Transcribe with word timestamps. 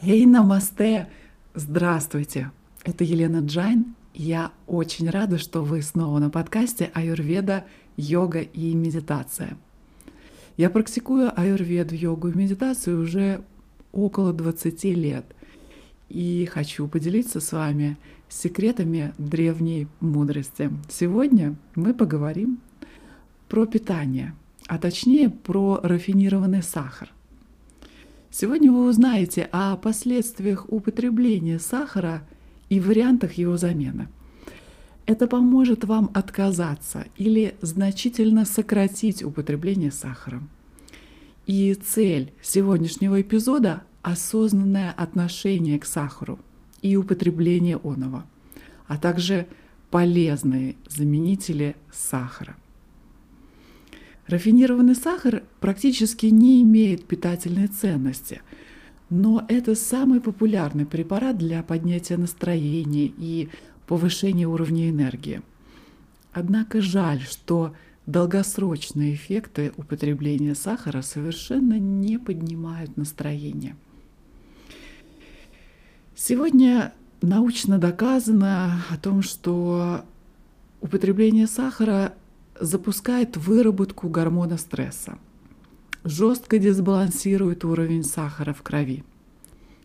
Эй, 0.00 0.26
намасте! 0.26 1.08
Здравствуйте! 1.54 2.52
Это 2.84 3.02
Елена 3.02 3.44
Джайн. 3.44 3.96
Я 4.14 4.52
очень 4.68 5.10
рада, 5.10 5.38
что 5.38 5.64
вы 5.64 5.82
снова 5.82 6.20
на 6.20 6.30
подкасте 6.30 6.92
«Аюрведа, 6.94 7.64
йога 7.96 8.38
и 8.38 8.74
медитация». 8.74 9.58
Я 10.56 10.70
практикую 10.70 11.32
аюрведу, 11.34 11.96
йогу 11.96 12.28
и 12.28 12.38
медитацию 12.38 13.02
уже 13.02 13.42
около 13.90 14.32
20 14.32 14.84
лет. 14.84 15.24
И 16.08 16.48
хочу 16.48 16.86
поделиться 16.86 17.40
с 17.40 17.50
вами 17.50 17.96
секретами 18.28 19.12
древней 19.18 19.88
мудрости. 19.98 20.70
Сегодня 20.88 21.56
мы 21.74 21.92
поговорим 21.92 22.60
про 23.48 23.66
питание, 23.66 24.32
а 24.68 24.78
точнее 24.78 25.28
про 25.28 25.80
рафинированный 25.82 26.62
сахар. 26.62 27.12
Сегодня 28.30 28.70
вы 28.70 28.86
узнаете 28.86 29.48
о 29.52 29.76
последствиях 29.76 30.70
употребления 30.70 31.58
сахара 31.58 32.22
и 32.68 32.78
вариантах 32.78 33.34
его 33.34 33.56
замены. 33.56 34.08
Это 35.06 35.26
поможет 35.26 35.84
вам 35.84 36.10
отказаться 36.12 37.06
или 37.16 37.56
значительно 37.62 38.44
сократить 38.44 39.22
употребление 39.22 39.90
сахара. 39.90 40.42
И 41.46 41.72
цель 41.74 42.32
сегодняшнего 42.42 43.22
эпизода– 43.22 43.82
осознанное 44.02 44.92
отношение 44.92 45.78
к 45.78 45.86
сахару 45.86 46.38
и 46.82 46.96
употребление 46.96 47.78
оного, 47.82 48.26
а 48.86 48.98
также 48.98 49.46
полезные 49.90 50.76
заменители 50.88 51.76
сахара– 51.90 52.56
Рафинированный 54.28 54.94
сахар 54.94 55.42
практически 55.58 56.26
не 56.26 56.62
имеет 56.62 57.06
питательной 57.06 57.66
ценности, 57.66 58.42
но 59.08 59.44
это 59.48 59.74
самый 59.74 60.20
популярный 60.20 60.84
препарат 60.84 61.38
для 61.38 61.62
поднятия 61.62 62.18
настроения 62.18 63.06
и 63.06 63.48
повышения 63.86 64.46
уровня 64.46 64.90
энергии. 64.90 65.40
Однако 66.34 66.82
жаль, 66.82 67.22
что 67.22 67.74
долгосрочные 68.04 69.14
эффекты 69.14 69.72
употребления 69.78 70.54
сахара 70.54 71.00
совершенно 71.00 71.78
не 71.78 72.18
поднимают 72.18 72.98
настроение. 72.98 73.76
Сегодня 76.14 76.92
научно 77.22 77.78
доказано 77.78 78.82
о 78.90 78.98
том, 78.98 79.22
что 79.22 80.04
употребление 80.82 81.46
сахара 81.46 82.12
запускает 82.60 83.36
выработку 83.36 84.08
гормона 84.08 84.56
стресса, 84.58 85.18
жестко 86.04 86.58
дисбалансирует 86.58 87.64
уровень 87.64 88.04
сахара 88.04 88.52
в 88.52 88.62
крови. 88.62 89.04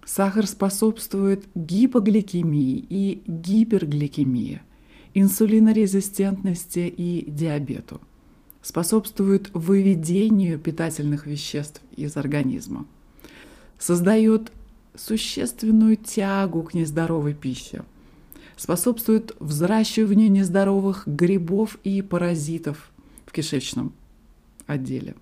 Сахар 0.06 0.48
способствует 0.48 1.46
гипогликемии 1.56 2.86
и 2.90 3.22
гипергликемии, 3.26 4.62
инсулинорезистентности 5.14 6.94
и 6.96 7.30
диабету. 7.30 8.02
Способствует 8.62 9.50
выведению 9.54 10.60
питательных 10.60 11.26
веществ 11.26 11.82
из 11.96 12.16
организма. 12.18 12.86
Создает 13.78 14.52
существенную 14.96 15.98
тягу 15.98 16.64
к 16.64 16.74
нездоровой 16.74 17.34
пище– 17.34 17.84
способствует 18.58 19.36
взращиванию 19.40 20.32
нездоровых 20.32 21.08
грибов 21.08 21.78
и 21.84 22.02
паразитов 22.02 22.92
в 23.26 23.32
кишечном 23.32 23.94
отделе. 24.68 25.16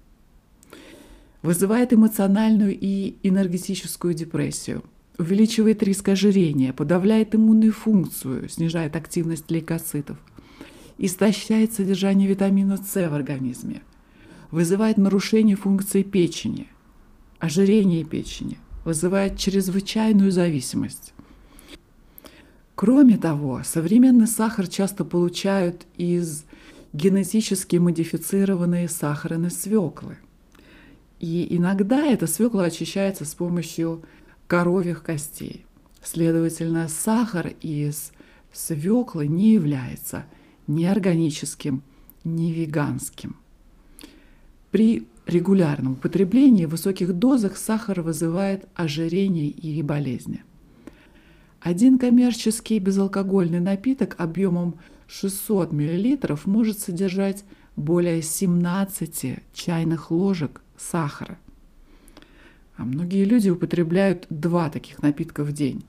Вызывает 1.42 1.94
эмоциональную 1.94 2.78
и 2.80 3.16
энергетическую 3.24 4.14
депрессию, 4.14 4.84
увеличивает 5.18 5.82
риск 5.84 6.10
ожирения, 6.10 6.74
подавляет 6.74 7.34
иммунную 7.36 7.74
функцию, 7.74 8.48
снижает 8.50 8.96
активность 8.96 9.50
лейкоцитов, 9.50 10.18
истощает 10.98 11.74
содержание 11.74 12.28
витамина 12.28 12.78
С 12.78 12.94
в 12.94 13.14
организме, 13.14 13.82
вызывает 14.52 14.98
нарушение 14.98 15.56
функции 15.56 16.04
печени, 16.04 16.68
ожирение 17.40 18.04
печени, 18.04 18.60
вызывает 18.86 19.38
чрезвычайную 19.38 20.32
зависимость. 20.32 21.14
Кроме 22.76 23.18
того, 23.18 23.62
современный 23.64 24.28
сахар 24.28 24.68
часто 24.68 25.06
получают 25.06 25.86
из 25.98 26.46
генетически 26.94 27.78
модифицированной 27.78 28.90
сахарной 28.90 29.52
свеклы. 29.52 30.18
И 31.20 31.56
иногда 31.56 32.06
эта 32.06 32.28
свекла 32.28 32.66
очищается 32.66 33.26
с 33.26 33.36
помощью 33.36 34.04
коровьих 34.48 35.04
костей. 35.04 35.66
Следовательно, 36.04 36.88
сахар 36.88 37.54
из 37.62 38.12
свеклы 38.52 39.28
не 39.28 39.54
является 39.54 40.26
ни 40.68 40.84
органическим, 40.86 41.84
ни 42.24 42.52
веганским. 42.52 43.38
При 44.72 45.08
регулярном 45.28 45.94
употреблении 45.94 46.66
в 46.66 46.72
высоких 46.72 47.14
дозах 47.14 47.58
сахар 47.58 48.02
вызывает 48.02 48.68
ожирение 48.74 49.48
и 49.48 49.82
болезни. 49.84 50.44
Один 51.62 52.00
коммерческий 52.00 52.80
безалкогольный 52.80 53.60
напиток 53.60 54.16
объемом 54.18 54.80
600 55.06 55.72
мл 55.72 56.38
может 56.46 56.80
содержать 56.80 57.46
более 57.76 58.24
17 58.24 59.40
чайных 59.54 60.10
ложек 60.10 60.62
сахара. 60.76 61.38
А 62.78 62.84
многие 62.84 63.26
люди 63.26 63.50
употребляют 63.50 64.26
два 64.32 64.72
таких 64.72 65.04
напитка 65.04 65.44
в 65.44 65.52
день. 65.52 65.84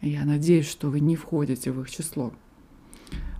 Я 0.00 0.24
надеюсь, 0.24 0.68
что 0.68 0.90
вы 0.90 0.98
не 0.98 1.14
входите 1.14 1.70
в 1.70 1.80
их 1.80 1.88
число. 1.88 2.32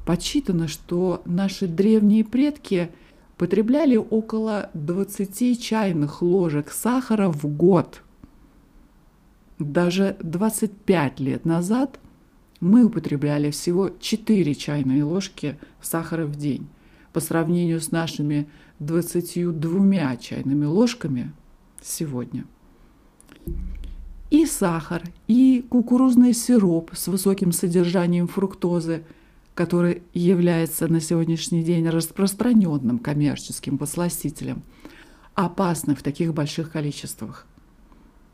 Подсчитано, 0.07 0.69
что 0.69 1.21
наши 1.25 1.67
древние 1.67 2.25
предки 2.25 2.93
потребляли 3.37 3.97
около 3.97 4.71
20 4.75 5.61
чайных 5.61 6.23
ложек 6.23 6.71
сахара 6.71 7.29
в 7.29 7.45
год– 7.49 8.03
даже 9.65 10.17
25 10.23 11.21
лет 11.21 11.45
назад 11.45 12.01
мы 12.61 12.85
употребляли 12.85 13.51
всего 13.51 13.91
4 13.91 14.55
чайные 14.55 15.05
ложки 15.05 15.59
сахара 15.81 16.27
в 16.27 16.37
день 16.37 16.69
по 17.13 17.21
сравнению 17.21 17.81
с 17.81 17.91
нашими 17.91 18.49
22 18.79 20.17
чайными 20.17 20.65
ложками 20.65 21.33
сегодня. 21.83 22.45
И 24.31 24.47
сахар, 24.47 25.03
и 25.29 25.65
кукурузный 25.69 26.33
сироп 26.33 26.93
с 26.95 27.09
высоким 27.09 27.53
содержанием 27.53 28.29
фруктозы, 28.29 29.05
который 29.55 30.03
является 30.15 30.89
на 30.89 31.01
сегодняшний 31.01 31.63
день 31.63 31.87
распространенным 31.89 32.99
коммерческим 32.99 33.77
посластителем, 33.77 34.63
опасны 35.35 35.95
в 35.95 36.03
таких 36.03 36.33
больших 36.33 36.73
количествах. 36.73 37.47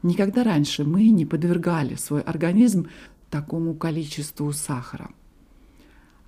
Никогда 0.03 0.45
раньше 0.45 0.85
мы 0.85 1.09
не 1.09 1.27
подвергали 1.27 1.97
свой 1.97 2.21
организм 2.21 2.89
такому 3.31 3.75
количеству 3.75 4.53
сахара. 4.53 5.11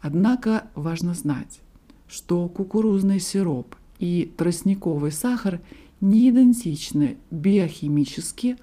Однако 0.01 0.69
важно 0.75 1.15
знать, 1.15 1.61
что 2.09 2.49
кукурузный 2.49 3.21
сироп 3.21 3.77
и 3.99 4.33
тростниковый 4.37 5.13
сахар 5.13 5.61
не 6.01 6.31
идентичны 6.31 7.19
биохимически 7.31 8.57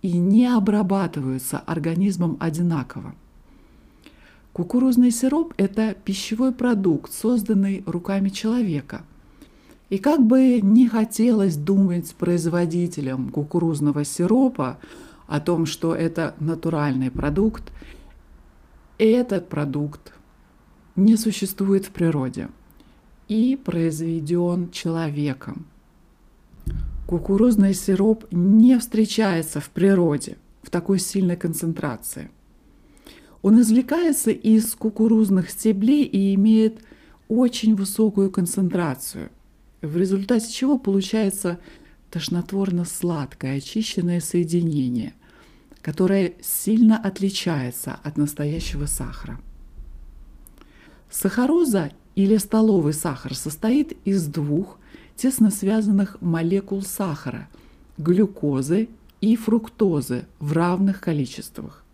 и 0.00 0.16
не 0.16 0.46
обрабатываются 0.46 1.58
организмом 1.58 2.36
одинаково. 2.40 3.14
Кукурузный 4.52 5.12
сироп– 5.12 5.54
это 5.56 5.94
пищевой 5.94 6.52
продукт, 6.52 7.12
созданный 7.12 7.84
руками 7.86 8.28
человека– 8.28 9.04
и 9.92 9.98
как 9.98 10.24
бы 10.24 10.62
не 10.62 10.88
хотелось 10.88 11.54
думать 11.54 12.14
производителям 12.14 13.28
кукурузного 13.28 14.06
сиропа 14.06 14.78
о 15.26 15.38
том, 15.38 15.66
что 15.66 15.94
это 15.94 16.34
натуральный 16.40 17.10
продукт, 17.10 17.70
этот 18.96 19.50
продукт 19.50 20.14
не 20.96 21.18
существует 21.18 21.84
в 21.84 21.90
природе 21.90 22.48
и 23.28 23.54
произведен 23.54 24.70
человеком. 24.70 25.66
Кукурузный 27.06 27.74
сироп 27.74 28.24
не 28.30 28.78
встречается 28.78 29.60
в 29.60 29.68
природе 29.68 30.38
в 30.62 30.70
такой 30.70 31.00
сильной 31.00 31.36
концентрации. 31.36 32.30
Он 33.42 33.60
извлекается 33.60 34.30
из 34.30 34.74
кукурузных 34.74 35.50
стеблей 35.50 36.04
и 36.04 36.34
имеет 36.34 36.82
очень 37.28 37.74
высокую 37.74 38.30
концентрацию– 38.30 39.28
в 39.82 39.96
результате 39.96 40.50
чего 40.50 40.78
получается 40.78 41.58
тошнотворно-сладкое 42.10 43.58
очищенное 43.58 44.20
соединение, 44.20 45.14
которое 45.80 46.34
сильно 46.40 46.96
отличается 46.96 47.98
от 48.02 48.16
настоящего 48.16 48.86
сахара. 48.86 49.40
Сахароза 51.10 51.92
или 52.14 52.36
столовый 52.36 52.94
сахар 52.94 53.34
состоит 53.34 53.96
из 54.04 54.26
двух 54.26 54.78
тесно 55.16 55.50
связанных 55.50 56.20
молекул 56.20 56.82
сахара– 56.82 57.48
глюкозы 57.98 58.88
и 59.20 59.36
фруктозы 59.36 60.26
в 60.38 60.52
равных 60.52 61.00
количествах. 61.00 61.84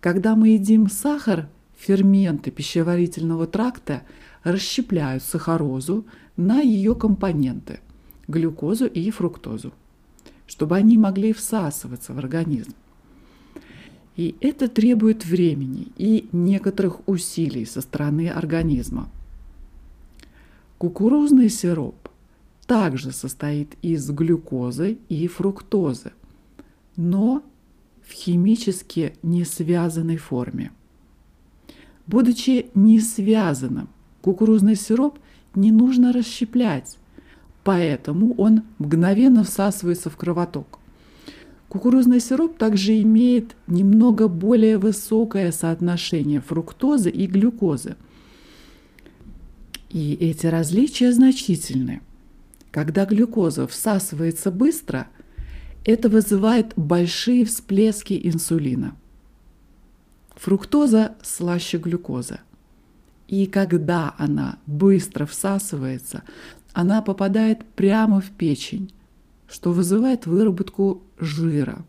Когда 0.00 0.34
мы 0.34 0.50
едим 0.50 0.88
сахар, 0.88 1.48
ферменты 1.78 2.50
пищеварительного 2.50 3.46
тракта 3.46 4.02
расщепляют 4.42 5.22
сахарозу 5.22 6.06
на 6.40 6.60
ее 6.60 6.94
компоненты– 6.94 7.80
глюкозу 8.28 8.86
и 8.86 9.10
фруктозу, 9.10 9.72
чтобы 10.46 10.76
они 10.76 10.96
могли 10.96 11.32
всасываться 11.32 12.14
в 12.14 12.18
организм. 12.18 12.72
И 14.16 14.34
это 14.40 14.68
требует 14.68 15.24
времени 15.24 15.88
и 15.96 16.28
некоторых 16.32 17.06
усилий 17.06 17.64
со 17.66 17.80
стороны 17.80 18.28
организма. 18.28 19.10
Кукурузный 20.78 21.50
сироп 21.50 22.08
также 22.66 23.12
состоит 23.12 23.74
из 23.82 24.10
глюкозы 24.10 24.98
и 25.08 25.26
фруктозы, 25.28 26.12
но 26.96 27.42
в 28.02 28.12
химически 28.12 29.14
не 29.22 29.44
связанной 29.44 30.16
форме. 30.16 30.72
Будучи 32.06 32.70
не 32.74 32.98
связанным, 32.98 33.88
кукурузный 34.22 34.74
сироп 34.74 35.18
не 35.54 35.72
нужно 35.72 36.12
расщеплять, 36.12 36.98
поэтому 37.64 38.34
он 38.34 38.62
мгновенно 38.78 39.44
всасывается 39.44 40.10
в 40.10 40.16
кровоток. 40.16 40.78
Кукурузный 41.68 42.18
сироп 42.18 42.58
также 42.58 43.00
имеет 43.02 43.54
немного 43.68 44.26
более 44.26 44.76
высокое 44.76 45.52
соотношение 45.52 46.40
фруктозы 46.40 47.10
и 47.10 47.26
глюкозы. 47.26 47.94
И 49.88 50.14
эти 50.14 50.46
различия 50.46 51.12
значительны. 51.12 52.00
Когда 52.72 53.04
глюкоза 53.04 53.68
всасывается 53.68 54.50
быстро, 54.50 55.08
это 55.84 56.08
вызывает 56.08 56.72
большие 56.76 57.44
всплески 57.44 58.20
инсулина. 58.24 58.96
Фруктоза 60.34 61.16
слаще 61.22 61.78
глюкозы. 61.78 62.40
И 63.30 63.46
когда 63.46 64.16
она 64.18 64.58
быстро 64.66 65.24
всасывается, 65.24 66.24
она 66.72 67.00
попадает 67.00 67.64
прямо 67.76 68.20
в 68.20 68.28
печень, 68.30 68.92
что 69.48 69.70
вызывает 69.70 70.26
выработку 70.26 71.04
жира, 71.16 71.86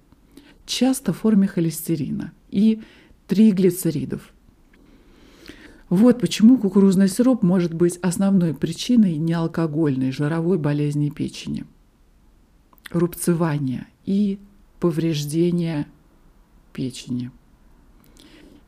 часто 0.68 1.14
в 1.14 1.18
форме 1.18 1.48
холестерина 1.48 2.32
и 2.52 2.84
триглицеридов. 3.26 4.32
Вот 5.90 6.22
почему 6.22 6.60
кукурузный 6.60 7.08
сироп 7.08 7.42
может 7.42 7.74
быть 7.74 7.98
основной 8.04 8.54
причиной 8.54 9.18
неалкогольной 9.18 10.12
жировой 10.12 10.60
болезни 10.60 11.10
печени, 11.10 11.66
рубцевания 12.92 13.88
и 14.06 14.38
повреждения 14.80 15.88
печени. 16.72 17.32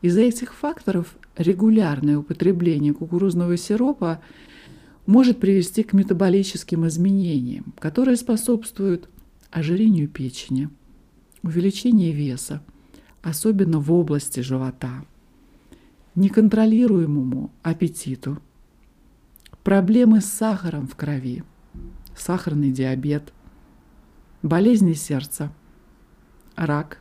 Из-за 0.02 0.22
этих 0.22 0.54
факторов 0.54 1.14
регулярное 1.36 2.18
употребление 2.18 2.92
кукурузного 2.92 3.56
сиропа 3.56 4.20
может 5.06 5.40
привести 5.40 5.82
к 5.82 5.92
метаболическим 5.92 6.86
изменениям, 6.86 7.74
которые 7.78 8.16
способствуют 8.16 9.08
ожирению 9.50 10.08
печени, 10.08 10.70
увеличению 11.42 12.14
веса, 12.14 12.62
особенно 13.22 13.78
в 13.78 13.92
области 13.92 14.40
живота, 14.40 15.04
неконтролируемому 16.14 17.50
аппетиту, 17.62 18.38
проблемы 19.62 20.20
с 20.20 20.26
сахаром 20.26 20.86
в 20.86 20.96
крови, 20.96 21.44
сахарный 22.16 22.70
диабет, 22.70 23.32
болезни 24.42 24.94
сердца, 24.94 25.52
рак, 26.56 26.98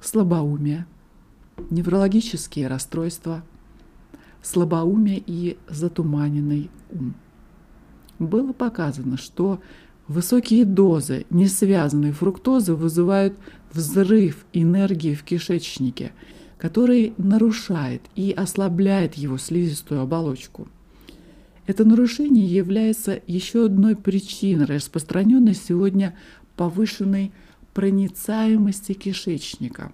слабоумие, 0.00 0.86
неврологические 1.70 2.68
расстройства– 2.68 3.42
слабоумие 4.42 5.22
и 5.24 5.56
затуманенный 5.68 6.70
ум. 6.90 7.14
Было 8.18 8.52
показано, 8.52 9.16
что 9.16 9.60
высокие 10.08 10.64
дозы 10.64 11.26
несвязанной 11.30 12.12
фруктозы 12.12 12.74
вызывают 12.74 13.34
взрыв 13.72 14.44
энергии 14.52 15.14
в 15.14 15.22
кишечнике, 15.22 16.12
который 16.58 17.14
нарушает 17.16 18.02
и 18.14 18.32
ослабляет 18.32 19.14
его 19.14 19.38
слизистую 19.38 20.00
оболочку. 20.00 20.68
Это 21.66 21.84
нарушение 21.84 22.44
является 22.44 23.20
еще 23.26 23.66
одной 23.66 23.96
причиной 23.96 24.66
распространенной 24.66 25.54
сегодня 25.54 26.16
повышенной 26.56 27.32
проницаемости 27.72 28.92
кишечника 28.92 29.92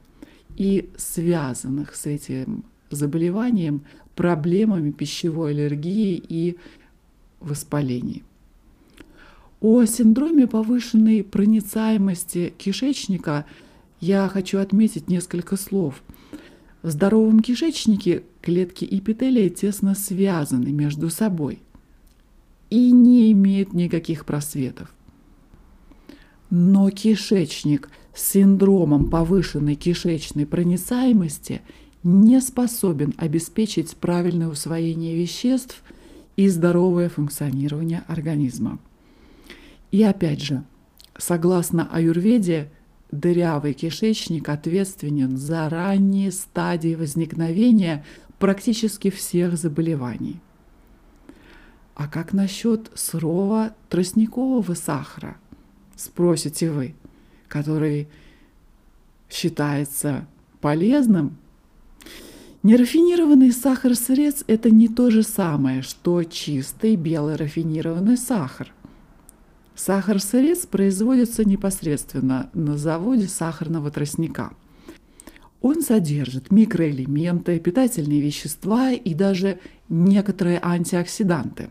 и 0.58 0.90
связанных 0.96 1.94
с 1.94 2.04
этим 2.06 2.64
заболеванием 2.90 3.82
проблемами 4.16 4.90
пищевой 4.90 5.52
аллергии 5.52 6.20
и 6.28 6.58
воспалений. 7.38 8.24
О 9.60 9.84
синдроме 9.84 10.48
повышенной 10.48 11.22
проницаемости 11.22 12.52
кишечника 12.58 13.46
я 14.00 14.28
хочу 14.28 14.58
отметить 14.58 15.08
несколько 15.08 15.56
слов. 15.56 16.02
В 16.82 16.90
здоровом 16.90 17.38
кишечнике 17.40 18.24
клетки 18.42 18.84
эпителия 18.84 19.50
тесно 19.50 19.94
связаны 19.94 20.72
между 20.72 21.08
собой 21.08 21.62
и 22.68 22.90
не 22.90 23.30
имеют 23.30 23.74
никаких 23.74 24.24
просветов. 24.24 24.92
Но 26.50 26.90
кишечник 26.90 27.90
с 28.18 28.32
синдромом 28.32 29.10
повышенной 29.10 29.76
кишечной 29.76 30.44
проницаемости 30.44 31.62
не 32.02 32.40
способен 32.40 33.14
обеспечить 33.16 33.96
правильное 33.96 34.48
усвоение 34.48 35.16
веществ 35.16 35.84
и 36.34 36.48
здоровое 36.48 37.08
функционирование 37.08 38.02
организма. 38.08 38.80
И 39.92 40.02
опять 40.02 40.42
же, 40.42 40.64
согласно 41.16 41.88
аюрведе, 41.92 42.72
дырявый 43.12 43.72
кишечник 43.72 44.48
ответственен 44.48 45.36
за 45.36 45.68
ранние 45.68 46.32
стадии 46.32 46.96
возникновения 46.96 48.04
практически 48.40 49.10
всех 49.10 49.56
заболеваний. 49.56 50.40
А 51.94 52.08
как 52.08 52.32
насчет 52.32 52.90
сырого 52.94 53.74
тростникового 53.88 54.74
сахара, 54.74 55.36
спросите 55.96 56.70
вы, 56.70 56.94
который 57.48 58.08
считается 59.28 60.26
полезным 60.60 61.36
Нерафинированный 62.64 63.52
сахар-сырец– 63.52 64.42
это 64.48 64.68
не 64.70 64.88
то 64.88 65.10
же 65.10 65.22
самое, 65.22 65.82
что 65.82 66.24
чистый 66.24 66.96
белый 66.96 67.36
рафинированный 67.36 68.16
сахар. 68.16 68.74
Сахар-сырец 69.76 70.66
производится 70.66 71.44
непосредственно 71.44 72.50
на 72.54 72.76
заводе 72.76 73.28
сахарного 73.28 73.92
тростника. 73.92 74.50
Он 75.60 75.82
содержит 75.82 76.50
микроэлементы, 76.50 77.60
питательные 77.60 78.20
вещества 78.20 78.90
и 78.90 79.14
даже 79.14 79.60
некоторые 79.88 80.58
антиоксиданты. 80.60 81.70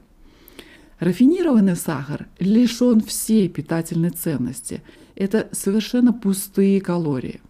Рафинированный 1.00 1.76
сахар 1.76 2.28
лишен 2.40 3.02
всей 3.02 3.50
питательной 3.50 4.12
ценности. 4.12 4.82
Это 5.18 5.50
совершенно 5.52 6.14
пустые 6.14 6.80
калории. 6.80 7.42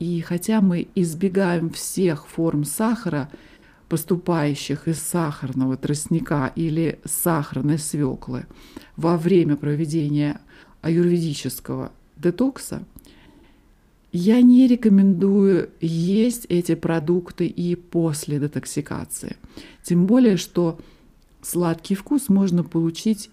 И 0.00 0.20
хотя 0.22 0.60
мы 0.60 0.88
избегаем 0.96 1.70
всех 1.70 2.26
форм 2.26 2.64
сахара, 2.64 3.30
поступающих 3.88 4.88
из 4.88 4.98
сахарного 4.98 5.76
тростника 5.76 6.52
или 6.56 6.98
сахарной 7.04 7.78
свеклы 7.78 8.46
во 8.96 9.16
время 9.16 9.56
проведения 9.56 10.40
аюрведического 10.82 11.92
детокса, 12.16 12.84
я 14.10 14.42
не 14.42 14.66
рекомендую 14.66 15.70
есть 15.80 16.44
эти 16.48 16.74
продукты 16.74 17.46
и 17.46 17.76
после 17.76 18.40
детоксикации. 18.40 19.36
Тем 19.84 20.06
более, 20.06 20.36
что 20.36 20.80
сладкий 21.40 21.94
вкус 21.94 22.28
можно 22.28 22.64
получить 22.64 23.30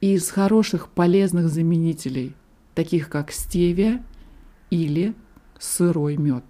из 0.00 0.30
хороших 0.30 0.88
полезных 0.88 1.48
заменителей, 1.48 2.34
таких 2.74 3.08
как 3.08 3.32
стевия 3.32 4.04
или 4.70 5.14
сырой 5.58 6.16
мед. 6.16 6.44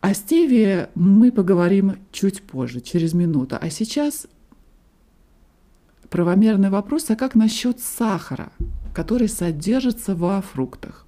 О 0.00 0.14
стевии 0.14 0.88
мы 0.94 1.30
поговорим 1.30 1.96
чуть 2.10 2.42
позже, 2.42 2.80
через 2.80 3.12
минуту. 3.12 3.58
А 3.60 3.68
сейчас 3.68 4.26
правомерный 6.08 6.70
вопрос, 6.70 7.10
а 7.10 7.16
как 7.16 7.34
насчет 7.34 7.80
сахара, 7.80 8.50
который 8.94 9.28
содержится 9.28 10.14
во 10.14 10.40
фруктах? 10.40 11.06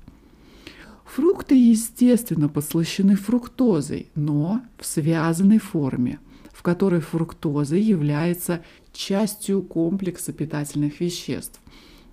Фрукты, 1.06 1.54
естественно, 1.54 2.48
послащены 2.48 3.16
фруктозой, 3.16 4.10
но 4.14 4.62
в 4.78 4.86
связанной 4.86 5.58
форме, 5.58 6.20
в 6.62 6.64
которой 6.64 7.00
фруктоза 7.00 7.74
является 7.74 8.62
частью 8.92 9.62
комплекса 9.62 10.32
питательных 10.32 11.00
веществ, 11.00 11.60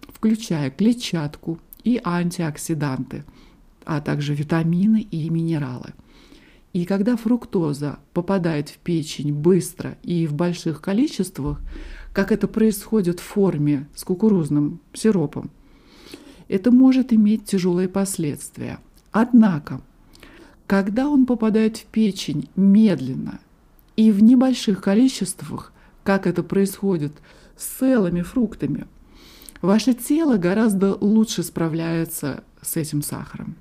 включая 0.07 0.71
клетчатку 0.71 1.59
и 1.83 2.01
антиоксиданты, 2.03 3.25
а 3.85 4.01
также 4.01 4.33
витамины 4.33 5.01
и 5.01 5.29
минералы. 5.29 5.93
И 6.73 6.85
когда 6.85 7.15
фруктоза 7.15 7.99
попадает 8.11 8.69
в 8.69 8.79
печень 8.79 9.33
быстро 9.33 9.99
и 10.01 10.25
в 10.25 10.33
больших 10.33 10.81
количествах, 10.81 11.61
как 12.11 12.31
это 12.31 12.47
происходит 12.47 13.19
в 13.19 13.23
форме 13.23 13.87
с 13.93 14.03
кукурузным 14.03 14.79
сиропом, 14.93 15.51
это 16.47 16.71
может 16.71 17.13
иметь 17.13 17.45
тяжелые 17.45 17.87
последствия. 17.87 18.79
Однако, 19.11 19.81
когда 20.65 21.07
он 21.07 21.27
попадает 21.27 21.77
в 21.77 21.85
печень 21.85 22.49
медленно 22.55 23.41
и 23.99 24.13
в 24.13 24.23
небольших 24.23 24.81
количествах, 24.81 25.73
как 26.05 26.25
это 26.25 26.41
происходит 26.41 27.11
с 27.57 27.65
целыми 27.65 28.21
фруктами, 28.21 28.87
ваше 29.61 29.93
тело 29.93 30.37
гораздо 30.37 30.95
лучше 30.95 31.43
справляется 31.43 32.45
с 32.61 32.77
этим 32.77 33.01
сахаром. 33.01 33.57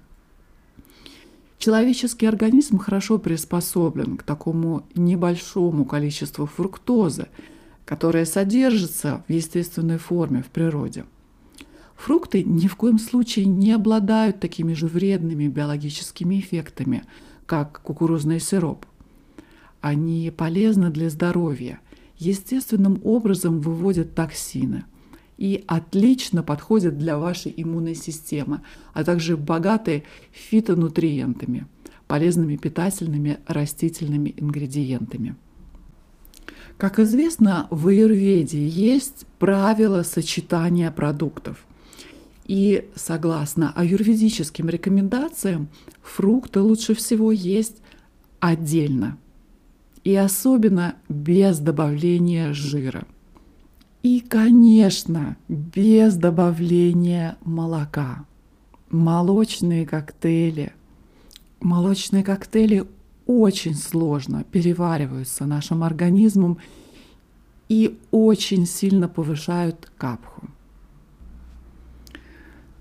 Человеческий 1.58 2.26
организм 2.26 2.78
хорошо 2.78 3.18
приспособлен 3.18 4.16
к 4.16 4.22
такому 4.22 4.86
небольшому 4.94 5.84
количеству 5.84 6.46
фруктозы, 6.46 7.26
которая 7.84 8.24
содержится 8.24 9.24
в 9.26 9.32
естественной 9.32 9.98
форме 9.98 10.44
в 10.44 10.50
природе. 10.50 11.04
Фрукты 11.96 12.44
ни 12.44 12.68
в 12.68 12.76
коем 12.76 13.00
случае 13.00 13.46
не 13.46 13.72
обладают 13.72 14.38
такими 14.38 14.74
же 14.74 14.86
вредными 14.86 15.48
биологическими 15.48 16.38
эффектами, 16.38 17.02
как 17.44 17.80
кукурузный 17.82 18.38
сироп. 18.38 18.86
Они 19.80 20.32
полезны 20.36 20.90
для 20.90 21.10
здоровья, 21.10 21.80
естественным 22.16 23.00
образом 23.04 23.60
выводят 23.60 24.14
токсины– 24.14 24.84
и 25.38 25.64
отлично 25.68 26.42
подходят 26.42 26.98
для 26.98 27.16
вашей 27.16 27.54
иммунной 27.56 27.94
системы, 27.94 28.60
а 28.92 29.04
также 29.04 29.36
богаты 29.36 30.02
фитонутриентами, 30.32 31.66
полезными 32.08 32.56
питательными 32.56 33.38
растительными 33.46 34.34
ингредиентами. 34.36 35.36
Как 36.76 36.98
известно, 36.98 37.68
в 37.70 37.88
аюрведе 37.88 38.66
есть 38.66 39.26
правило 39.38 40.02
сочетания 40.02 40.90
продуктов. 40.90 41.64
И 42.44 42.88
согласно 42.94 43.72
аюрведическим 43.72 44.68
рекомендациям, 44.68 45.68
фрукты 46.02 46.60
лучше 46.60 46.94
всего 46.94 47.30
есть 47.30 47.76
отдельно. 48.40 49.18
И 50.08 50.14
особенно 50.16 50.94
без 51.08 51.58
добавления 51.58 52.54
жира– 52.54 53.06
и, 54.02 54.20
конечно, 54.20 55.36
без 55.48 56.16
добавления 56.16 57.36
молока. 57.44 58.24
Молочные 58.90 59.84
коктейли. 59.86 60.72
Молочные 61.60 62.22
коктейли 62.22 62.86
очень 63.26 63.74
сложно 63.74 64.44
перевариваются 64.44 65.46
нашим 65.46 65.82
организмом 65.82 66.58
и 67.68 67.98
очень 68.10 68.66
сильно 68.66 69.08
повышают 69.08 69.90
капху. 69.98 70.48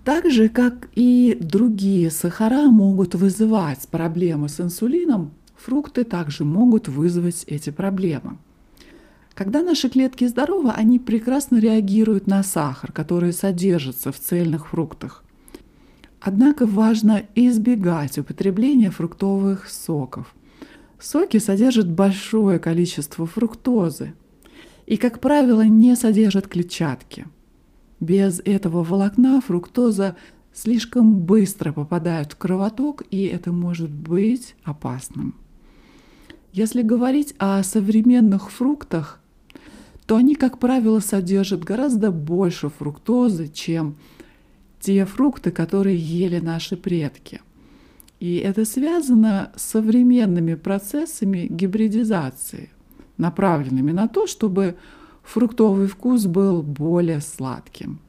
Так 0.06 0.30
же, 0.32 0.48
как 0.48 0.88
и 0.96 1.38
другие 1.42 2.12
сахара 2.12 2.70
могут 2.70 3.16
вызывать 3.16 3.88
проблемы 3.90 4.48
с 4.48 4.62
инсулином, 4.62 5.32
фрукты 5.58 6.04
также 6.04 6.46
могут 6.46 6.88
вызвать 6.88 7.44
эти 7.48 7.70
проблемы– 7.70 8.38
когда 9.38 9.62
наши 9.62 9.88
клетки 9.88 10.26
здоровы, 10.26 10.72
они 10.72 10.98
прекрасно 10.98 11.60
реагируют 11.60 12.26
на 12.26 12.42
сахар, 12.42 12.92
который 12.92 13.32
содержится 13.32 14.12
в 14.12 14.20
цельных 14.20 14.70
фруктах. 14.70 15.24
Однако 16.20 16.66
важно 16.66 17.22
избегать 17.36 18.18
употребления 18.18 18.90
фруктовых 18.90 19.70
соков. 19.70 20.34
Соки 21.00 21.38
содержат 21.38 21.88
большое 21.88 22.58
количество 22.58 23.28
фруктозы 23.28 24.16
и, 24.88 24.98
как 24.98 25.20
правило, 25.20 25.62
не 25.62 25.96
содержат 25.96 26.48
клетчатки. 26.48 27.28
Без 28.00 28.40
этого 28.44 28.84
волокна 28.84 29.40
фруктоза 29.40 30.16
слишком 30.52 31.20
быстро 31.20 31.74
попадает 31.74 32.34
в 32.34 32.38
кровоток, 32.38 33.04
и 33.12 33.26
это 33.26 33.52
может 33.52 33.92
быть 33.92 34.56
опасным. 34.64 35.36
Если 36.54 36.82
говорить 36.82 37.36
о 37.38 37.62
современных 37.64 38.52
фруктах, 38.52 39.20
то 40.06 40.16
они, 40.16 40.36
как 40.36 40.60
правило, 40.60 41.00
содержат 41.00 41.64
гораздо 41.64 42.12
больше 42.12 42.70
фруктозы, 42.70 43.50
чем 43.50 43.98
те 44.80 45.06
фрукты, 45.06 45.52
которые 45.52 45.98
ели 45.98 46.40
наши 46.40 46.78
предки. 46.78 47.42
И 48.20 48.38
это 48.38 48.66
связано 48.66 49.52
с 49.56 49.64
современными 49.64 50.56
процессами 50.56 51.48
гибридизации, 51.50 52.70
направленными 53.18 53.92
на 53.92 54.08
то, 54.08 54.26
чтобы 54.28 54.76
фруктовый 55.24 55.88
вкус 55.88 56.26
был 56.26 56.64
более 56.64 57.22
сладким. 57.22 58.00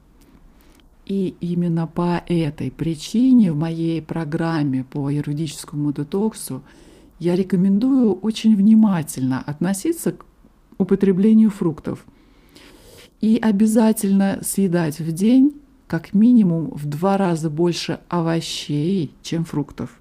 И 1.05 1.35
именно 1.41 1.85
по 1.85 2.23
этой 2.27 2.71
причине 2.71 3.51
в 3.51 3.57
моей 3.57 4.01
программе 4.01 4.83
по 4.83 5.09
юридическому 5.09 5.91
детоксу 5.91 6.63
я 7.19 7.35
рекомендую 7.35 8.13
очень 8.13 8.55
внимательно 8.55 9.41
относиться 9.41 10.13
к 10.13 10.25
употреблению 10.77 11.49
фруктов. 11.49 12.05
И 13.21 13.37
обязательно 13.37 14.39
съедать 14.41 14.99
в 14.99 15.11
день 15.11 15.53
как 15.87 16.13
минимум 16.13 16.69
в 16.69 16.85
два 16.85 17.17
раза 17.17 17.49
больше 17.49 17.99
овощей, 18.07 19.11
чем 19.21 19.43
фруктов. 19.43 19.99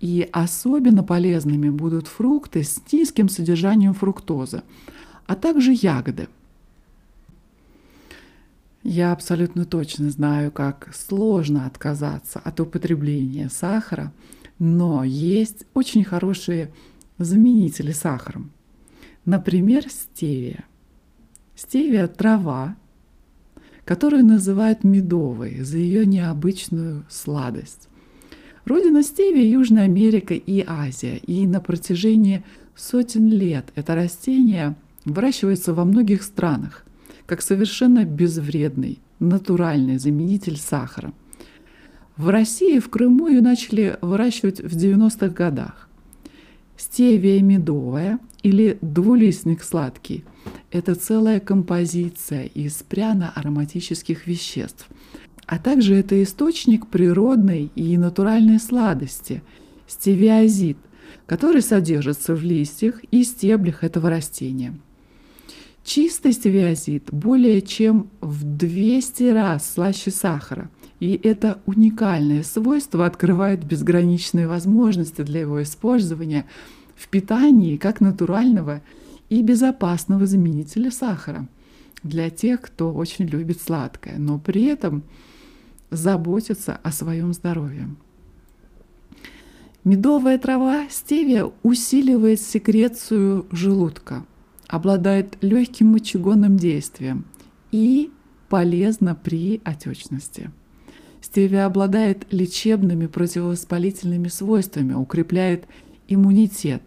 И 0.00 0.28
особенно 0.32 1.04
полезными 1.04 1.68
будут 1.68 2.08
фрукты 2.08 2.64
с 2.64 2.82
низким 2.92 3.28
содержанием 3.28 3.94
фруктозы, 3.94 4.62
а 5.26 5.36
также 5.36 5.72
ягоды. 5.72 6.28
Я 8.82 9.12
абсолютно 9.12 9.64
точно 9.64 10.10
знаю, 10.10 10.50
как 10.50 10.90
сложно 10.94 11.66
отказаться 11.66 12.38
от 12.38 12.60
употребления 12.60 13.48
сахара, 13.48 14.12
но 14.58 15.04
есть 15.04 15.66
очень 15.74 16.04
хорошие 16.04 16.72
заменители 17.18 17.92
сахаром. 17.92 18.52
Например, 19.24 19.84
стевия. 19.88 20.64
Стевия– 21.54 22.06
трава, 22.08 22.76
которую 23.84 24.24
называют 24.24 24.84
медовой 24.84 25.60
за 25.60 25.78
ее 25.78 26.04
необычную 26.06 27.04
сладость. 27.08 27.88
Родина 28.64 29.02
стевии– 29.02 29.46
Южная 29.46 29.84
Америка 29.84 30.34
и 30.34 30.64
Азия, 30.66 31.16
и 31.16 31.46
на 31.46 31.60
протяжении 31.60 32.44
сотен 32.74 33.28
лет 33.28 33.72
это 33.74 33.94
растение 33.94 34.74
выращивается 35.04 35.74
во 35.74 35.84
многих 35.84 36.22
странах 36.22 36.84
как 37.26 37.42
совершенно 37.42 38.04
безвредный, 38.04 38.98
натуральный 39.18 39.98
заменитель 39.98 40.58
сахара. 40.58 41.12
В 42.16 42.28
России, 42.28 42.78
в 42.78 42.88
Крыму 42.90 43.26
ее 43.26 43.40
начали 43.40 43.98
выращивать 44.00 44.60
в 44.60 44.76
90-х 44.76 45.28
годах. 45.28 45.88
Стевия 46.76 47.42
медовая 47.42 48.20
или 48.42 48.78
двулистник 48.80 49.64
сладкий– 49.64 50.24
это 50.70 50.94
целая 50.94 51.40
композиция 51.40 52.44
из 52.44 52.84
пряно-ароматических 52.84 54.28
веществ, 54.28 54.86
а 55.46 55.58
также 55.58 55.96
это 55.96 56.22
источник 56.22 56.86
природной 56.86 57.72
и 57.74 57.96
натуральной 57.98 58.60
сладости– 58.60 59.42
стевиазид, 59.86 60.78
который 61.26 61.62
содержится 61.62 62.34
в 62.34 62.42
листьях 62.42 63.02
и 63.10 63.24
стеблях 63.24 63.82
этого 63.82 64.08
растения. 64.08 64.74
Чистый 65.84 66.32
стевиазид 66.32 67.12
более 67.12 67.60
чем 67.60 68.08
в 68.20 68.44
200 68.44 69.24
раз 69.24 69.72
слаще 69.72 70.10
сахара, 70.10 70.70
и 71.04 71.20
это 71.22 71.60
уникальное 71.66 72.42
свойство 72.42 73.04
открывает 73.04 73.62
безграничные 73.62 74.48
возможности 74.48 75.20
для 75.20 75.40
его 75.40 75.62
использования 75.62 76.46
в 76.96 77.08
питании 77.08 77.76
как 77.76 78.00
натурального 78.00 78.80
и 79.28 79.42
безопасного 79.42 80.24
заменителя 80.24 80.90
сахара 80.90 81.46
для 82.02 82.30
тех, 82.30 82.62
кто 82.62 82.90
очень 82.90 83.26
любит 83.26 83.60
сладкое, 83.60 84.16
но 84.16 84.38
при 84.38 84.64
этом 84.64 85.02
заботится 85.90 86.80
о 86.82 86.90
своем 86.90 87.34
здоровье. 87.34 87.90
Медовая 89.84 90.38
трава 90.38 90.88
стевия 90.88 91.50
усиливает 91.62 92.40
секрецию 92.40 93.44
желудка, 93.50 94.24
обладает 94.68 95.36
легким 95.42 95.88
мочегонным 95.88 96.56
действием 96.56 97.26
и 97.72 98.10
полезна 98.48 99.14
при 99.14 99.60
отечности. 99.64 100.50
Стевия 101.24 101.64
обладает 101.64 102.26
лечебными 102.30 103.06
противовоспалительными 103.06 104.28
свойствами, 104.28 104.92
укрепляет 104.92 105.64
иммунитет, 106.06 106.82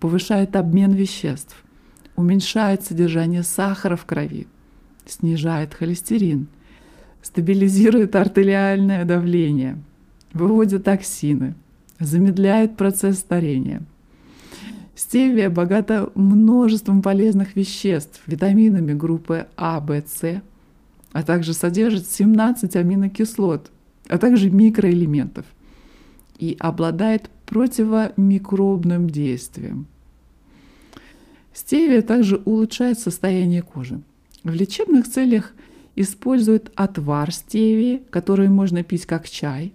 повышает 0.00 0.54
обмен 0.54 0.92
веществ, 0.92 1.56
уменьшает 2.14 2.84
содержание 2.84 3.42
сахара 3.42 3.96
в 3.96 4.04
крови, 4.04 4.48
снижает 5.06 5.72
холестерин, 5.72 6.48
стабилизирует 7.22 8.14
артериальное 8.16 9.06
давление, 9.06 9.78
выводит 10.34 10.84
токсины, 10.84 11.54
замедляет 11.98 12.76
процесс 12.76 13.20
старения. 13.20 13.80
Стевия 14.94 15.48
богата 15.48 16.10
множеством 16.14 17.00
полезных 17.00 17.56
веществ, 17.56 18.20
витаминами 18.26 18.92
группы 18.92 19.46
А, 19.56 19.80
В, 19.80 20.02
С, 20.06 20.42
а 21.12 21.22
также 21.22 21.54
содержит 21.54 22.08
17 22.08 22.76
аминокислот, 22.76 23.70
а 24.08 24.18
также 24.18 24.50
микроэлементов 24.50 25.46
и 26.38 26.56
обладает 26.58 27.30
противомикробным 27.46 29.10
действием. 29.10 29.86
Стевия 31.52 32.02
также 32.02 32.36
улучшает 32.44 32.98
состояние 32.98 33.62
кожи. 33.62 34.00
В 34.44 34.54
лечебных 34.54 35.08
целях 35.08 35.52
используют 35.96 36.72
отвар 36.76 37.32
стевии, 37.32 38.02
который 38.10 38.48
можно 38.48 38.82
пить 38.82 39.04
как 39.04 39.28
чай, 39.28 39.74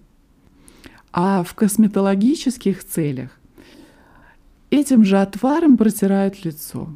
а 1.11 1.43
в 1.43 1.53
косметологических 1.53 2.83
целях 2.83 3.39
этим 4.71 5.03
же 5.03 5.19
отваром 5.19 5.77
протирают 5.77 6.43
лицо. 6.43 6.89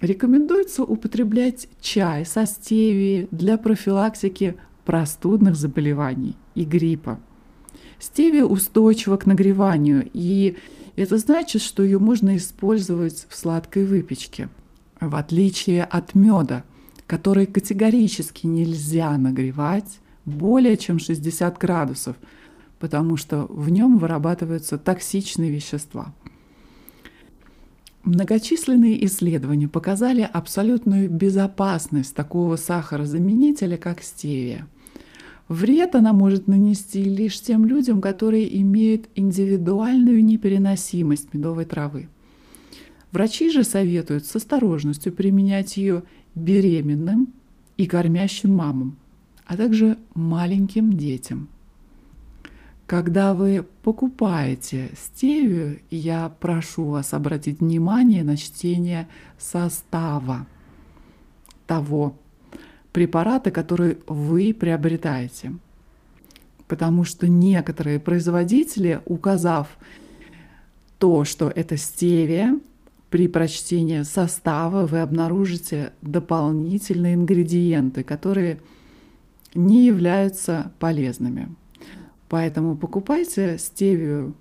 Рекомендуется 0.00 0.82
употреблять 0.82 1.68
чай 1.80 2.26
со 2.26 2.46
стевией 2.46 3.28
для 3.30 3.56
профилактики 3.56 4.56
простудных 4.84 5.56
заболеваний 5.56 6.36
и 6.54 6.64
гриппа. 6.64 7.20
Стевия 7.98 8.44
устойчива 8.44 9.16
к 9.16 9.26
нагреванию, 9.26 10.08
и 10.12 10.56
это 10.96 11.16
значит, 11.16 11.62
что 11.62 11.82
ее 11.82 11.98
можно 11.98 12.36
использовать 12.36 13.26
в 13.28 13.36
сладкой 13.36 13.84
выпечке, 13.86 14.48
в 15.00 15.14
отличие 15.16 15.84
от 15.84 16.14
меда, 16.14 16.64
который 17.06 17.46
категорически 17.46 18.46
нельзя 18.46 19.16
нагревать 19.16 20.00
более 20.24 20.76
чем 20.76 20.98
60 20.98 21.58
градусов, 21.58 22.16
потому 22.78 23.16
что 23.16 23.46
в 23.48 23.70
нем 23.70 23.98
вырабатываются 23.98 24.76
токсичные 24.78 25.50
вещества. 25.50 26.12
Многочисленные 28.04 29.04
исследования 29.06 29.68
показали 29.68 30.28
абсолютную 30.30 31.10
безопасность 31.10 32.14
такого 32.14 32.56
сахарозаменителя, 32.56 33.76
как 33.76 34.02
стевия– 34.02 34.68
Вред 35.48 35.94
она 35.94 36.12
может 36.12 36.46
нанести 36.46 37.04
лишь 37.04 37.40
тем 37.40 37.66
людям, 37.66 38.00
которые 38.00 38.60
имеют 38.60 39.08
индивидуальную 39.14 40.24
непереносимость 40.24 41.34
медовой 41.34 41.66
травы. 41.66 42.08
Врачи 43.12 43.50
же 43.50 43.62
советуют 43.62 44.24
с 44.24 44.34
осторожностью 44.34 45.12
применять 45.12 45.76
ее 45.76 46.02
беременным 46.34 47.32
и 47.76 47.86
кормящим 47.86 48.54
мамам, 48.54 48.96
а 49.46 49.56
также 49.56 49.98
маленьким 50.14 50.94
детям. 50.94 51.48
Когда 52.86 53.32
вы 53.32 53.64
покупаете 53.82 54.90
стевию, 54.94 55.80
я 55.90 56.28
прошу 56.28 56.84
вас 56.84 57.14
обратить 57.14 57.60
внимание 57.60 58.22
на 58.22 58.36
чтение 58.36 59.08
состава 59.38 60.46
того 61.66 62.18
препараты, 62.92 63.50
которые 63.50 63.98
вы 64.06 64.52
приобретаете. 64.52 65.54
Потому 66.68 67.04
что 67.04 67.26
некоторые 67.26 68.00
производители, 68.00 69.00
указав 69.06 69.78
то, 70.98 71.24
что 71.24 71.48
это 71.48 71.78
стевия, 71.78 72.58
при 73.08 73.28
прочтении 73.28 74.02
состава 74.02 74.86
вы 74.86 75.00
обнаружите 75.00 75.92
дополнительные 76.02 77.14
ингредиенты, 77.14 78.02
которые 78.02 78.60
не 79.54 79.86
являются 79.86 80.72
полезными. 80.78 81.48
Поэтому 82.34 82.76
покупайте 82.76 83.58
стевию 83.58 84.34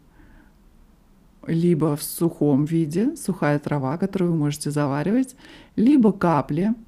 либо 1.45 1.95
в 1.95 2.01
сухом 2.01 2.65
виде, 2.65 3.15
сухая 3.15 3.59
трава, 3.59 3.99
которую 3.99 4.31
вы 4.31 4.37
можете 4.37 4.71
заваривать, 4.71 5.35
либо 5.75 6.11
капли– 6.11 6.73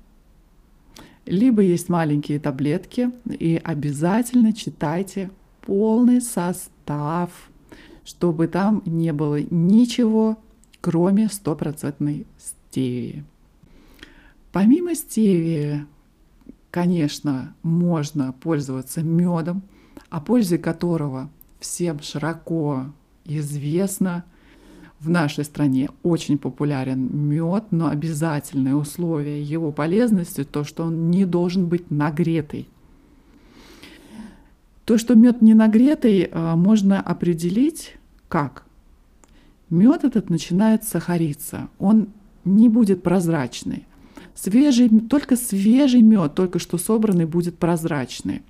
либо 1.27 1.61
есть 1.61 1.89
маленькие 1.89 2.39
таблетки, 2.39 3.11
и 3.29 3.61
обязательно 3.63 4.51
читайте 4.51 5.29
полный 5.61 6.21
состав, 6.21 7.29
чтобы 8.03 8.47
там 8.47 8.81
не 8.87 9.13
было 9.13 9.41
ничего, 9.41 10.39
кроме 10.81 11.29
стопроцентной 11.29 12.25
стевии. 12.37 13.23
Помимо 14.51 14.95
стевии, 14.95 15.85
конечно, 16.71 17.55
можно 17.61 18.33
пользоваться 18.33 19.03
медом, 19.03 19.61
о 20.09 20.21
пользе 20.21 20.57
которого 20.57 21.29
всем 21.59 22.01
широко 22.01 22.85
известно– 23.25 24.23
в 24.99 25.09
нашей 25.09 25.43
стране 25.43 25.89
очень 26.03 26.37
популярен 26.37 27.09
мед, 27.11 27.65
но 27.71 27.89
обязательное 27.89 28.75
условие 28.75 29.41
его 29.43 29.71
полезности 29.71 30.43
то, 30.43 30.63
что 30.63 30.83
он 30.83 31.11
не 31.11 31.25
должен 31.25 31.67
быть 31.67 31.91
нагретый. 31.91 32.67
То, 34.85 34.97
что 34.97 35.15
мед 35.15 35.41
не 35.41 35.53
нагретый, 35.53 36.29
а, 36.31 36.55
можно 36.55 37.01
определить 37.01 37.95
как? 38.27 38.65
Мед 39.69 40.03
этот 40.03 40.29
начинает 40.29 40.83
сахариться, 40.83 41.69
он 41.79 42.07
не 42.43 42.69
будет 42.69 43.03
прозрачный. 43.03 43.85
Свежий, 44.35 44.89
только 44.89 45.35
свежий 45.35 46.01
мед, 46.01 46.35
только 46.35 46.59
что 46.59 46.77
собранный, 46.77 47.25
будет 47.25 47.57
прозрачный. 47.57 48.43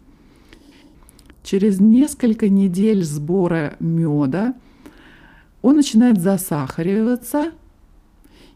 Через 1.45 1.79
несколько 1.79 2.49
недель 2.49 3.03
сбора 3.03 3.75
меда 3.79 4.55
он 5.61 5.75
начинает 5.75 6.19
засахариваться 6.19 7.51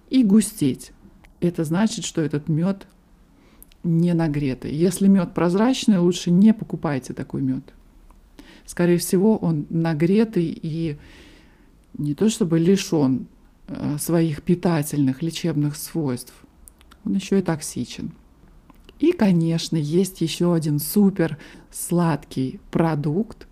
и 0.10 0.24
густеть. 0.24 0.92
Это 1.40 1.66
значит, 1.66 2.04
что 2.04 2.20
этот 2.20 2.50
мед 2.50 2.88
не 3.84 4.16
нагретый. 4.16 4.74
Если 4.74 5.08
мед 5.08 5.36
прозрачный, 5.36 6.00
лучше 6.00 6.32
не 6.32 6.52
покупайте 6.52 7.14
такой 7.14 7.44
мед. 7.44 7.64
Скорее 8.66 8.98
всего, 8.98 9.38
он 9.38 9.68
нагретый 9.70 10.46
и 10.46 10.98
не 11.96 12.16
то 12.16 12.28
чтобы 12.28 12.58
лишен 12.58 13.28
э, 13.68 14.00
своих 14.00 14.42
питательных 14.42 15.22
лечебных 15.22 15.76
свойств, 15.76 16.34
он 17.06 17.14
еще 17.14 17.38
и 17.38 17.44
токсичен. 17.44 18.14
И, 19.00 19.14
конечно, 19.14 19.78
есть 19.78 20.22
еще 20.22 20.54
один 20.54 20.80
супер 20.80 21.38
сладкий 21.72 22.60
продукт, 22.70 23.48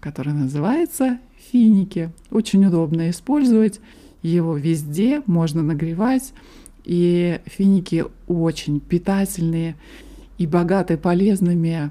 который 0.00 0.32
называется 0.32 1.18
финики. 1.50 2.12
Очень 2.30 2.66
удобно 2.66 3.10
использовать 3.10 3.80
его 4.22 4.56
везде, 4.56 5.22
можно 5.26 5.62
нагревать. 5.62 6.32
И 6.84 7.40
финики 7.46 8.04
очень 8.28 8.80
питательные 8.80 9.76
и 10.38 10.46
богаты 10.46 10.96
полезными 10.96 11.90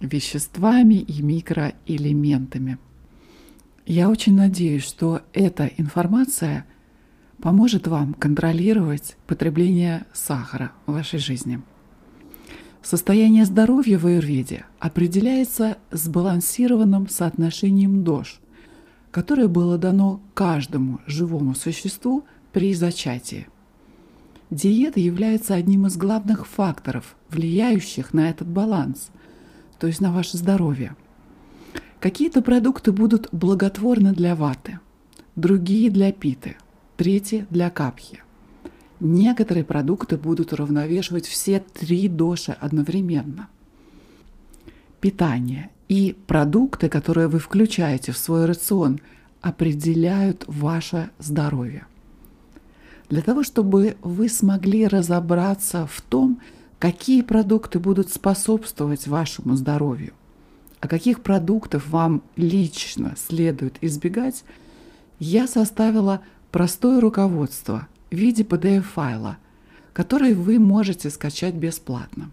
веществами 0.00 0.94
и 0.94 1.22
микроэлементами. 1.22 2.78
Я 3.86 4.08
очень 4.08 4.34
надеюсь, 4.34 4.82
что 4.82 5.22
эта 5.32 5.70
информация 5.76 6.66
поможет 7.42 7.86
вам 7.86 8.14
контролировать 8.14 9.16
потребление 9.26 10.06
сахара 10.14 10.72
в 10.86 10.92
вашей 10.92 11.18
жизни. 11.18 11.60
Состояние 12.84 13.46
здоровья 13.46 13.98
в 13.98 14.04
аюрведе 14.04 14.66
определяется 14.78 15.78
сбалансированным 15.90 17.08
соотношением 17.08 18.04
дож, 18.04 18.40
которое 19.10 19.48
было 19.48 19.78
дано 19.78 20.20
каждому 20.34 21.00
живому 21.06 21.54
существу 21.54 22.24
при 22.52 22.74
зачатии. 22.74 23.48
Диета 24.50 25.00
является 25.00 25.54
одним 25.54 25.86
из 25.86 25.96
главных 25.96 26.46
факторов, 26.46 27.16
влияющих 27.30 28.12
на 28.12 28.28
этот 28.28 28.48
баланс, 28.48 29.08
то 29.78 29.86
есть 29.86 30.02
на 30.02 30.12
ваше 30.12 30.36
здоровье. 30.36 30.94
Какие-то 32.00 32.42
продукты 32.42 32.92
будут 32.92 33.30
благотворны 33.32 34.12
для 34.12 34.36
ваты, 34.36 34.78
другие 35.36 35.90
для 35.90 36.12
питы, 36.12 36.58
третьи 36.98 37.46
для 37.48 37.70
капхи. 37.70 38.23
Некоторые 39.00 39.64
продукты 39.64 40.16
будут 40.16 40.52
уравновешивать 40.52 41.26
все 41.26 41.60
три 41.60 42.08
доши 42.08 42.52
одновременно. 42.52 43.48
Питание 45.00 45.70
и 45.88 46.16
продукты, 46.26 46.88
которые 46.88 47.28
вы 47.28 47.38
включаете 47.38 48.12
в 48.12 48.18
свой 48.18 48.46
рацион, 48.46 49.00
определяют 49.42 50.44
ваше 50.46 51.10
здоровье. 51.18 51.86
Для 53.10 53.20
того, 53.20 53.42
чтобы 53.42 53.96
вы 54.00 54.28
смогли 54.28 54.86
разобраться 54.86 55.86
в 55.86 56.00
том, 56.00 56.40
какие 56.78 57.20
продукты 57.22 57.78
будут 57.78 58.10
способствовать 58.10 59.06
вашему 59.06 59.56
здоровью, 59.56 60.14
а 60.80 60.88
каких 60.88 61.22
продуктов 61.22 61.88
вам 61.88 62.22
лично 62.36 63.14
следует 63.16 63.76
избегать, 63.82 64.44
я 65.18 65.46
составила 65.46 66.22
простое 66.50 67.00
руководство 67.00 67.88
в 68.14 68.16
виде 68.16 68.44
PDF-файла, 68.44 69.38
который 69.92 70.34
вы 70.34 70.58
можете 70.58 71.10
скачать 71.10 71.54
бесплатно. 71.54 72.30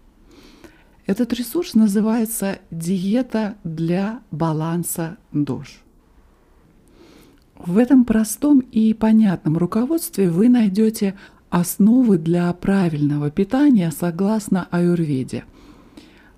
Этот 1.06 1.32
ресурс 1.32 1.74
называется 1.74 2.60
«Диета 2.70 3.56
для 3.64 4.20
баланса 4.30 5.18
душ». 5.32 5.82
В 7.58 7.78
этом 7.78 8.04
простом 8.04 8.60
и 8.60 8.94
понятном 8.94 9.58
руководстве 9.58 10.30
вы 10.30 10.48
найдете 10.48 11.16
основы 11.50 12.18
для 12.18 12.52
правильного 12.52 13.30
питания 13.30 13.90
согласно 13.90 14.66
аюрведе, 14.70 15.44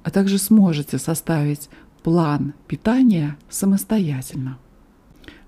а 0.03 0.11
также 0.11 0.39
сможете 0.39 0.99
составить 0.99 1.69
план 2.03 2.53
питания 2.67 3.39
самостоятельно. 3.49 4.59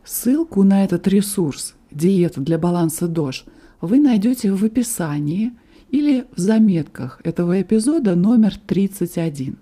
Ссылку 0.05 0.63
на 0.63 0.85
этот 0.85 1.07
ресурс 1.09 1.75
«Диета 1.91 2.41
для 2.41 2.59
баланса 2.59 3.09
ДОЖ» 3.09 3.45
вы 3.81 3.99
найдете 3.99 4.53
в 4.53 4.65
описании 4.65 5.53
или 5.91 6.27
в 6.35 6.39
заметках 6.39 7.21
этого 7.25 7.61
эпизода 7.61 8.15
номер 8.15 8.57
31. 8.67 9.59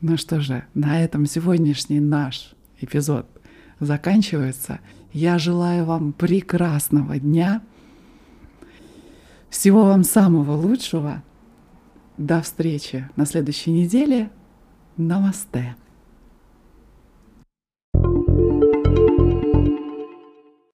Ну 0.00 0.16
что 0.16 0.40
же, 0.40 0.64
на 0.74 1.02
этом 1.02 1.26
сегодняшний 1.26 2.00
наш 2.00 2.54
эпизод 2.80 3.26
заканчивается. 3.80 4.80
Я 5.12 5.38
желаю 5.38 5.84
вам 5.84 6.12
прекрасного 6.12 7.18
дня. 7.18 7.62
Всего 9.50 9.84
вам 9.84 10.04
самого 10.04 10.52
лучшего. 10.52 11.22
До 12.16 12.40
встречи 12.40 13.08
на 13.16 13.26
следующей 13.26 13.72
неделе. 13.72 14.30
Намасте. 14.96 15.76